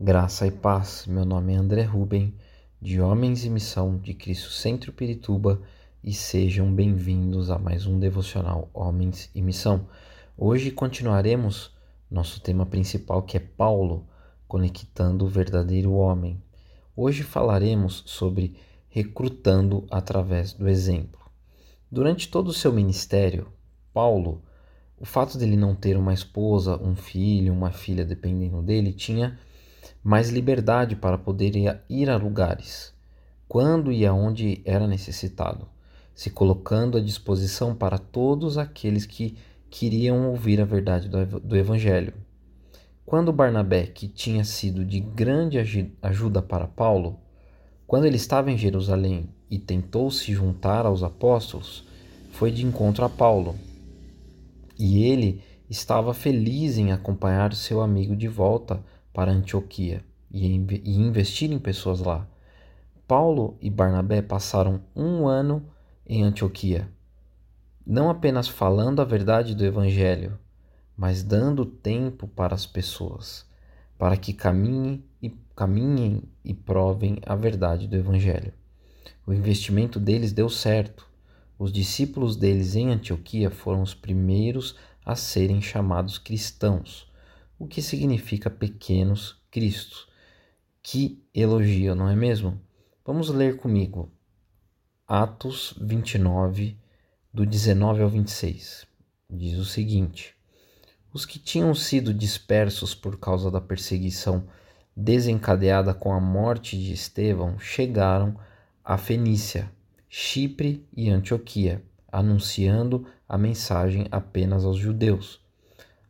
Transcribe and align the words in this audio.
Graça 0.00 0.46
e 0.46 0.52
paz. 0.52 1.06
Meu 1.08 1.24
nome 1.24 1.54
é 1.54 1.56
André 1.56 1.82
Ruben, 1.82 2.32
de 2.80 3.00
Homens 3.00 3.44
e 3.44 3.50
Missão 3.50 3.98
de 3.98 4.14
Cristo 4.14 4.48
Centro 4.48 4.92
Pirituba, 4.92 5.60
e 6.04 6.12
sejam 6.12 6.72
bem-vindos 6.72 7.50
a 7.50 7.58
mais 7.58 7.84
um 7.84 7.98
devocional 7.98 8.70
Homens 8.72 9.28
e 9.34 9.42
Missão. 9.42 9.88
Hoje 10.36 10.70
continuaremos 10.70 11.74
nosso 12.08 12.40
tema 12.40 12.64
principal, 12.64 13.24
que 13.24 13.36
é 13.36 13.40
Paulo, 13.40 14.06
conectando 14.46 15.24
o 15.24 15.28
verdadeiro 15.28 15.90
homem. 15.94 16.40
Hoje 16.94 17.24
falaremos 17.24 18.04
sobre 18.06 18.54
recrutando 18.88 19.84
através 19.90 20.52
do 20.52 20.68
exemplo. 20.68 21.18
Durante 21.90 22.28
todo 22.28 22.50
o 22.50 22.54
seu 22.54 22.72
ministério, 22.72 23.48
Paulo, 23.92 24.44
o 24.96 25.04
fato 25.04 25.36
dele 25.36 25.56
não 25.56 25.74
ter 25.74 25.96
uma 25.96 26.14
esposa, 26.14 26.80
um 26.80 26.94
filho, 26.94 27.52
uma 27.52 27.72
filha 27.72 28.04
dependendo 28.04 28.62
dele, 28.62 28.92
tinha 28.92 29.36
mais 30.02 30.30
liberdade 30.30 30.96
para 30.96 31.18
poder 31.18 31.52
ir 31.88 32.10
a 32.10 32.16
lugares, 32.16 32.94
quando 33.48 33.90
e 33.90 34.06
aonde 34.06 34.60
era 34.64 34.86
necessitado, 34.86 35.68
se 36.14 36.30
colocando 36.30 36.98
à 36.98 37.00
disposição 37.00 37.74
para 37.74 37.98
todos 37.98 38.58
aqueles 38.58 39.06
que 39.06 39.36
queriam 39.70 40.28
ouvir 40.30 40.60
a 40.60 40.64
verdade 40.64 41.08
do 41.08 41.56
Evangelho. 41.56 42.14
Quando 43.04 43.32
Barnabé, 43.32 43.86
que 43.86 44.06
tinha 44.06 44.44
sido 44.44 44.84
de 44.84 45.00
grande 45.00 45.58
ajuda 46.02 46.42
para 46.42 46.66
Paulo, 46.66 47.18
quando 47.86 48.04
ele 48.04 48.16
estava 48.16 48.50
em 48.50 48.58
Jerusalém 48.58 49.30
e 49.50 49.58
tentou 49.58 50.10
se 50.10 50.32
juntar 50.32 50.84
aos 50.84 51.02
apóstolos, 51.02 51.86
foi 52.32 52.50
de 52.50 52.64
encontro 52.64 53.04
a 53.04 53.08
Paulo. 53.08 53.54
E 54.78 55.04
ele 55.04 55.42
estava 55.70 56.12
feliz 56.12 56.76
em 56.76 56.92
acompanhar 56.92 57.54
seu 57.54 57.80
amigo 57.80 58.14
de 58.14 58.28
volta 58.28 58.84
para 59.18 59.32
Antioquia 59.32 60.04
e 60.30 60.46
investir 60.46 61.50
em 61.50 61.58
pessoas 61.58 61.98
lá. 61.98 62.24
Paulo 63.04 63.58
e 63.60 63.68
Barnabé 63.68 64.22
passaram 64.22 64.80
um 64.94 65.26
ano 65.26 65.68
em 66.06 66.22
Antioquia, 66.22 66.88
não 67.84 68.10
apenas 68.10 68.46
falando 68.46 69.02
a 69.02 69.04
verdade 69.04 69.56
do 69.56 69.64
Evangelho, 69.66 70.38
mas 70.96 71.24
dando 71.24 71.66
tempo 71.66 72.28
para 72.28 72.54
as 72.54 72.64
pessoas, 72.64 73.44
para 73.98 74.16
que 74.16 74.32
caminhem 74.32 75.04
e, 75.20 75.30
caminhem 75.56 76.22
e 76.44 76.54
provem 76.54 77.18
a 77.26 77.34
verdade 77.34 77.88
do 77.88 77.96
Evangelho. 77.96 78.52
O 79.26 79.32
investimento 79.32 79.98
deles 79.98 80.32
deu 80.32 80.48
certo. 80.48 81.04
Os 81.58 81.72
discípulos 81.72 82.36
deles 82.36 82.76
em 82.76 82.92
Antioquia 82.92 83.50
foram 83.50 83.82
os 83.82 83.94
primeiros 83.94 84.76
a 85.04 85.16
serem 85.16 85.60
chamados 85.60 86.18
cristãos 86.18 87.07
o 87.58 87.66
que 87.66 87.82
significa 87.82 88.48
pequenos 88.48 89.42
cristos. 89.50 90.06
Que 90.82 91.22
elogio, 91.34 91.94
não 91.94 92.08
é 92.08 92.14
mesmo? 92.14 92.60
Vamos 93.04 93.28
ler 93.28 93.56
comigo 93.56 94.10
Atos 95.06 95.74
29, 95.80 96.78
do 97.32 97.44
19 97.44 98.02
ao 98.02 98.08
26. 98.08 98.86
Diz 99.28 99.58
o 99.58 99.64
seguinte: 99.64 100.34
Os 101.12 101.26
que 101.26 101.38
tinham 101.38 101.74
sido 101.74 102.14
dispersos 102.14 102.94
por 102.94 103.18
causa 103.18 103.50
da 103.50 103.60
perseguição 103.60 104.46
desencadeada 104.96 105.94
com 105.94 106.12
a 106.12 106.20
morte 106.20 106.76
de 106.76 106.92
Estevão 106.92 107.58
chegaram 107.58 108.38
a 108.84 108.96
Fenícia, 108.96 109.70
Chipre 110.08 110.86
e 110.96 111.10
Antioquia, 111.10 111.82
anunciando 112.10 113.06
a 113.28 113.36
mensagem 113.36 114.06
apenas 114.10 114.64
aos 114.64 114.76
judeus. 114.76 115.40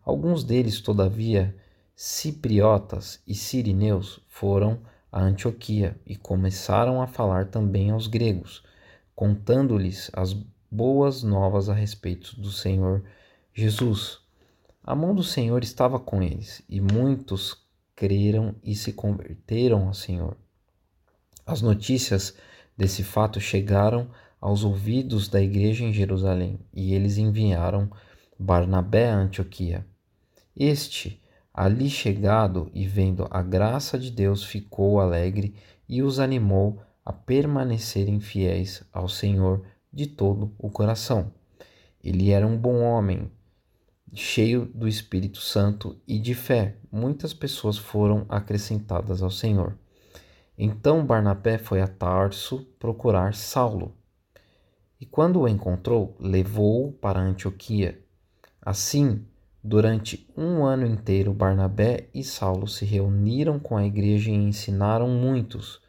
Alguns 0.08 0.42
deles, 0.42 0.80
todavia, 0.80 1.54
cipriotas 1.94 3.22
e 3.26 3.34
sirineus, 3.34 4.18
foram 4.26 4.78
a 5.12 5.20
Antioquia 5.20 6.00
e 6.06 6.16
começaram 6.16 7.02
a 7.02 7.06
falar 7.06 7.48
também 7.48 7.90
aos 7.90 8.06
gregos, 8.06 8.62
contando-lhes 9.14 10.10
as 10.14 10.34
boas 10.70 11.22
novas 11.22 11.68
a 11.68 11.74
respeito 11.74 12.40
do 12.40 12.50
Senhor 12.50 13.04
Jesus. 13.52 14.18
A 14.82 14.96
mão 14.96 15.14
do 15.14 15.22
Senhor 15.22 15.62
estava 15.62 16.00
com 16.00 16.22
eles, 16.22 16.62
e 16.70 16.80
muitos 16.80 17.62
creram 17.94 18.54
e 18.64 18.74
se 18.74 18.94
converteram 18.94 19.88
ao 19.88 19.92
Senhor. 19.92 20.38
As 21.44 21.60
notícias 21.60 22.34
desse 22.74 23.04
fato 23.04 23.42
chegaram 23.42 24.08
aos 24.40 24.64
ouvidos 24.64 25.28
da 25.28 25.42
igreja 25.42 25.84
em 25.84 25.92
Jerusalém, 25.92 26.58
e 26.72 26.94
eles 26.94 27.18
enviaram 27.18 27.90
Barnabé 28.38 29.10
a 29.10 29.14
Antioquia. 29.14 29.84
Este, 30.58 31.22
ali 31.54 31.88
chegado 31.88 32.68
e 32.74 32.84
vendo 32.84 33.28
a 33.30 33.40
graça 33.40 33.96
de 33.96 34.10
Deus, 34.10 34.42
ficou 34.42 34.98
alegre 34.98 35.54
e 35.88 36.02
os 36.02 36.18
animou 36.18 36.82
a 37.04 37.12
permanecerem 37.12 38.18
fiéis 38.18 38.82
ao 38.92 39.08
Senhor 39.08 39.64
de 39.92 40.08
todo 40.08 40.52
o 40.58 40.68
coração. 40.68 41.32
Ele 42.02 42.32
era 42.32 42.44
um 42.44 42.58
bom 42.58 42.80
homem, 42.82 43.30
cheio 44.12 44.66
do 44.66 44.88
Espírito 44.88 45.40
Santo 45.40 45.96
e 46.08 46.18
de 46.18 46.34
fé. 46.34 46.76
Muitas 46.90 47.32
pessoas 47.32 47.78
foram 47.78 48.26
acrescentadas 48.28 49.22
ao 49.22 49.30
Senhor. 49.30 49.78
Então 50.58 51.06
Barnabé 51.06 51.56
foi 51.56 51.80
a 51.80 51.86
Tarso 51.86 52.66
procurar 52.80 53.32
Saulo. 53.32 53.96
E 55.00 55.06
quando 55.06 55.40
o 55.40 55.48
encontrou, 55.48 56.16
levou-o 56.18 56.92
para 56.92 57.20
Antioquia. 57.20 58.02
Assim, 58.60 59.24
Durante 59.62 60.28
um 60.36 60.64
ano 60.64 60.86
inteiro, 60.86 61.34
Barnabé 61.34 62.08
e 62.14 62.22
Saulo 62.22 62.68
se 62.68 62.84
reuniram 62.84 63.58
com 63.58 63.76
a 63.76 63.84
igreja 63.84 64.30
e 64.30 64.34
ensinaram 64.34 65.08
muitos. 65.08 65.80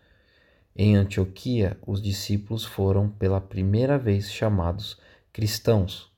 Em 0.75 0.95
Antioquia, 0.95 1.77
os 1.85 2.01
discípulos 2.01 2.65
foram 2.65 3.09
pela 3.09 3.39
primeira 3.39 3.97
vez 3.97 4.31
chamados 4.31 4.97
cristãos. 5.31 6.11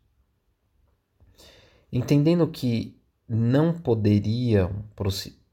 Entendendo 1.91 2.47
que 2.47 2.97
não 3.27 3.73
poderiam 3.73 4.85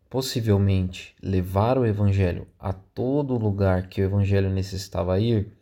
possivelmente 0.09 1.17
levar 1.23 1.77
o 1.79 1.85
evangelho 1.85 2.47
a 2.59 2.73
todo 2.73 3.37
lugar 3.37 3.89
que 3.89 4.01
o 4.01 4.05
evangelho 4.05 4.51
necessitava 4.51 5.19
ir, 5.19 5.53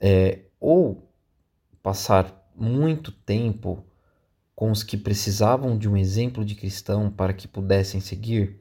é, 0.00 0.40
ou 0.58 1.10
passar 1.82 2.50
muito 2.56 3.12
tempo 3.12 3.84
com 4.54 4.70
os 4.70 4.82
que 4.82 4.96
precisavam 4.96 5.76
de 5.76 5.88
um 5.88 5.96
exemplo 5.96 6.44
de 6.44 6.54
cristão 6.54 7.10
para 7.10 7.32
que 7.32 7.48
pudessem 7.48 8.00
seguir, 8.00 8.60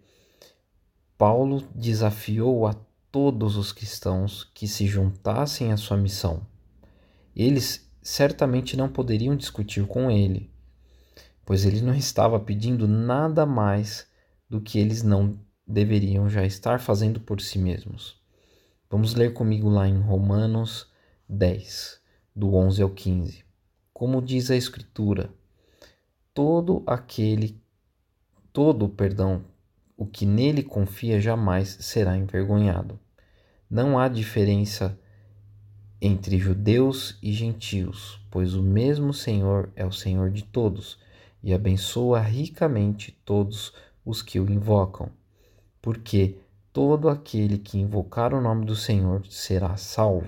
Paulo 1.18 1.64
desafiou 1.76 2.66
a 2.66 2.74
todos 3.12 3.56
os 3.58 3.72
cristãos 3.72 4.44
que 4.54 4.68
se 4.68 4.88
juntassem 4.88 5.72
à 5.72 5.78
sua 5.78 5.96
missão. 5.96 6.46
Eles 7.36 7.88
certamente 8.02 8.76
não 8.76 8.90
poderiam 8.90 9.36
discutir 9.36 9.86
com 9.86 10.10
ele, 10.10 10.52
pois 11.46 11.66
ele 11.66 11.82
não 11.82 11.94
estava 11.94 12.40
pedindo 12.40 12.88
nada 12.88 13.46
mais 13.46 14.08
do 14.50 14.60
que 14.60 14.80
eles 14.80 15.04
não 15.04 15.40
deveriam 15.66 16.30
já 16.30 16.44
estar 16.46 16.80
fazendo 16.80 17.20
por 17.20 17.40
si 17.40 17.58
mesmos. 17.58 18.22
Vamos 18.90 19.16
ler 19.16 19.34
comigo 19.34 19.70
lá 19.70 19.88
em 19.88 20.00
Romanos 20.00 20.92
10, 21.30 22.00
do 22.36 22.54
11 22.56 22.82
ao 22.82 22.90
15. 22.90 23.44
Como 23.94 24.22
diz 24.22 24.52
a 24.52 24.56
Escritura, 24.56 25.34
todo 26.34 26.84
aquele 26.88 27.62
todo, 28.52 28.88
perdão, 28.90 29.44
o 29.98 30.06
que 30.06 30.26
nele 30.26 30.64
confia 30.64 31.20
jamais 31.20 31.70
será 31.82 32.18
envergonhado. 32.18 33.00
Não 33.70 33.98
há 33.98 34.08
diferença 34.08 34.98
entre 36.02 36.38
judeus 36.38 37.18
e 37.22 37.32
gentios, 37.32 38.20
pois 38.30 38.54
o 38.56 38.62
mesmo 38.62 39.14
Senhor 39.14 39.72
é 39.76 39.86
o 39.86 39.92
Senhor 39.92 40.30
de 40.30 40.44
todos 40.44 41.00
e 41.42 41.54
abençoa 41.54 42.20
ricamente 42.20 43.12
todos 43.24 43.74
os 44.06 44.22
que 44.22 44.40
o 44.40 44.52
invocam, 44.52 45.10
porque 45.82 46.38
todo 46.72 47.10
aquele 47.10 47.58
que 47.58 47.78
invocar 47.78 48.34
o 48.34 48.42
nome 48.42 48.66
do 48.66 48.76
Senhor 48.76 49.26
será 49.28 49.78
salvo. 49.78 50.28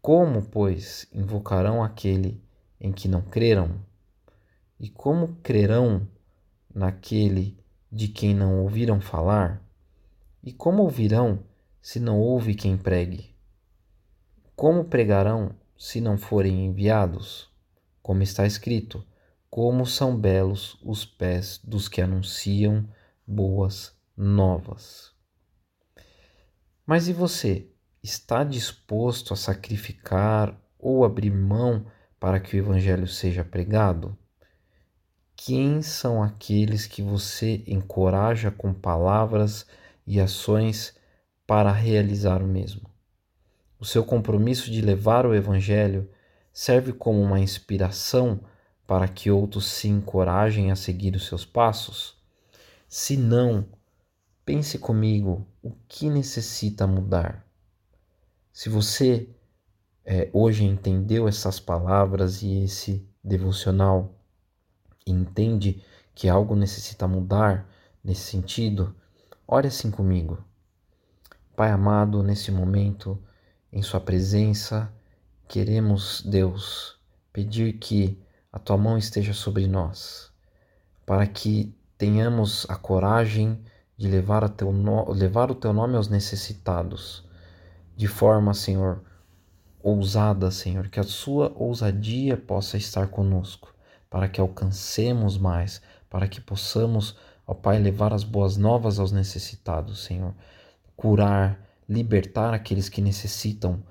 Como, 0.00 0.42
pois, 0.42 1.06
invocarão 1.12 1.82
aquele 1.82 2.40
em 2.80 2.92
que 2.92 3.08
não 3.08 3.20
creram? 3.20 3.87
E 4.80 4.88
como 4.88 5.36
crerão 5.42 6.06
naquele 6.72 7.58
de 7.90 8.06
quem 8.06 8.34
não 8.34 8.62
ouviram 8.62 9.00
falar? 9.00 9.60
E 10.42 10.52
como 10.52 10.82
ouvirão 10.82 11.42
se 11.82 11.98
não 11.98 12.20
ouve 12.20 12.54
quem 12.54 12.76
pregue? 12.76 13.34
Como 14.54 14.84
pregarão 14.84 15.50
se 15.76 16.00
não 16.00 16.16
forem 16.16 16.66
enviados? 16.66 17.48
Como 18.02 18.22
está 18.22 18.46
escrito: 18.46 19.04
Como 19.50 19.84
são 19.84 20.16
belos 20.16 20.78
os 20.82 21.04
pés 21.04 21.60
dos 21.64 21.88
que 21.88 22.00
anunciam 22.00 22.88
boas 23.26 23.96
novas. 24.16 25.12
Mas 26.86 27.08
e 27.08 27.12
você? 27.12 27.70
Está 28.02 28.42
disposto 28.42 29.34
a 29.34 29.36
sacrificar 29.36 30.58
ou 30.78 31.04
abrir 31.04 31.30
mão 31.30 31.84
para 32.18 32.40
que 32.40 32.56
o 32.56 32.58
Evangelho 32.58 33.06
seja 33.06 33.44
pregado? 33.44 34.16
Quem 35.40 35.82
são 35.82 36.20
aqueles 36.20 36.84
que 36.84 37.00
você 37.00 37.62
encoraja 37.64 38.50
com 38.50 38.74
palavras 38.74 39.64
e 40.04 40.20
ações 40.20 40.96
para 41.46 41.70
realizar 41.70 42.42
o 42.42 42.46
mesmo. 42.46 42.90
O 43.78 43.84
seu 43.84 44.04
compromisso 44.04 44.68
de 44.68 44.80
levar 44.80 45.24
o 45.24 45.32
Evangelho 45.32 46.10
serve 46.52 46.92
como 46.92 47.22
uma 47.22 47.38
inspiração 47.38 48.40
para 48.84 49.06
que 49.06 49.30
outros 49.30 49.68
se 49.68 49.86
encorajem 49.86 50.72
a 50.72 50.76
seguir 50.76 51.14
os 51.14 51.26
seus 51.26 51.44
passos? 51.44 52.16
Se 52.88 53.16
não, 53.16 53.64
pense 54.44 54.76
comigo 54.76 55.46
o 55.62 55.70
que 55.86 56.10
necessita 56.10 56.84
mudar. 56.84 57.46
Se 58.52 58.68
você 58.68 59.28
é, 60.04 60.28
hoje 60.32 60.64
entendeu 60.64 61.28
essas 61.28 61.60
palavras 61.60 62.42
e 62.42 62.64
esse 62.64 63.08
devocional 63.22 64.17
e 65.08 65.12
entende 65.12 65.82
que 66.14 66.28
algo 66.28 66.54
necessita 66.54 67.08
mudar 67.08 67.66
nesse 68.04 68.22
sentido, 68.22 68.94
ore 69.46 69.68
assim 69.68 69.90
comigo. 69.90 70.38
Pai 71.56 71.70
amado, 71.70 72.22
nesse 72.22 72.52
momento, 72.52 73.18
em 73.72 73.82
Sua 73.82 74.00
presença, 74.00 74.92
queremos, 75.48 76.22
Deus, 76.22 76.96
pedir 77.32 77.74
que 77.74 78.20
a 78.52 78.58
Tua 78.58 78.76
mão 78.76 78.98
esteja 78.98 79.32
sobre 79.32 79.66
nós, 79.66 80.30
para 81.06 81.26
que 81.26 81.74
tenhamos 81.96 82.66
a 82.68 82.76
coragem 82.76 83.60
de 83.96 84.08
levar, 84.08 84.44
a 84.44 84.48
teu 84.48 84.72
no... 84.72 85.10
levar 85.10 85.50
o 85.50 85.54
Teu 85.54 85.72
nome 85.72 85.96
aos 85.96 86.08
necessitados, 86.08 87.24
de 87.96 88.06
forma, 88.06 88.54
Senhor, 88.54 89.02
ousada, 89.82 90.50
Senhor, 90.50 90.88
que 90.88 91.00
a 91.00 91.04
Sua 91.04 91.52
ousadia 91.56 92.36
possa 92.36 92.76
estar 92.76 93.08
conosco 93.08 93.77
para 94.10 94.28
que 94.28 94.40
alcancemos 94.40 95.36
mais, 95.36 95.82
para 96.08 96.28
que 96.28 96.40
possamos, 96.40 97.16
ó 97.46 97.54
Pai, 97.54 97.78
levar 97.78 98.12
as 98.12 98.24
boas 98.24 98.56
novas 98.56 98.98
aos 98.98 99.12
necessitados, 99.12 100.04
Senhor. 100.04 100.34
Curar, 100.96 101.60
libertar 101.88 102.54
aqueles 102.54 102.88
que 102.88 103.00
necessitam, 103.00 103.82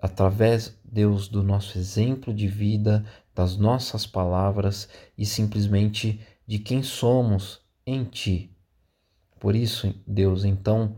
através, 0.00 0.78
Deus, 0.84 1.28
do 1.28 1.42
nosso 1.42 1.78
exemplo 1.78 2.32
de 2.32 2.46
vida, 2.46 3.04
das 3.34 3.56
nossas 3.56 4.06
palavras 4.06 4.88
e 5.16 5.26
simplesmente 5.26 6.20
de 6.46 6.58
quem 6.58 6.82
somos 6.82 7.60
em 7.86 8.04
Ti. 8.04 8.50
Por 9.38 9.54
isso, 9.54 9.94
Deus, 10.06 10.44
então, 10.44 10.96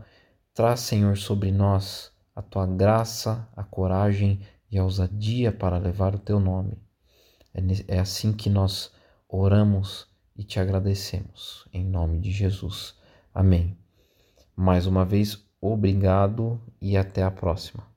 traz, 0.53 0.79
Senhor, 0.79 1.17
sobre 1.17 1.51
nós 1.51 2.11
a 2.35 2.41
Tua 2.41 2.65
graça, 2.65 3.47
a 3.55 3.63
coragem 3.63 4.41
e 4.71 4.77
a 4.77 4.83
ousadia 4.83 5.51
para 5.51 5.77
levar 5.77 6.15
o 6.15 6.19
Teu 6.19 6.39
nome. 6.39 6.88
É, 7.53 7.95
é 7.95 7.99
assim 7.99 8.31
que 8.31 8.49
nós 8.49 8.91
oramos 9.27 10.07
e 10.35 10.43
te 10.43 10.59
agradecemos. 10.59 11.67
Em 11.73 11.83
nome 11.85 12.19
de 12.19 12.31
Jesus. 12.31 12.95
Amém. 13.33 13.77
Mais 14.55 14.85
uma 14.85 15.05
vez, 15.05 15.45
obrigado 15.61 16.61
e 16.81 16.97
até 16.97 17.23
a 17.23 17.31
próxima. 17.31 17.88